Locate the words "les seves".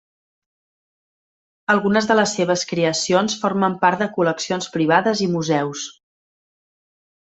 2.21-2.65